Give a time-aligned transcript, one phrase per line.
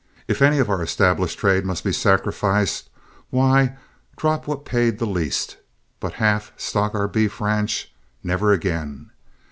[0.27, 2.89] If any of our established trade must be sacrificed,
[3.29, 3.77] why,
[4.17, 5.57] drop what paid the least;
[5.99, 7.93] but half stock our beef ranch?
[8.23, 9.11] Never again!